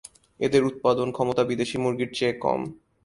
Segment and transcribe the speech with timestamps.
[0.39, 2.61] এদের উৎপাদন ক্ষমতা বিদেশী মুরগির চেয়ে কম।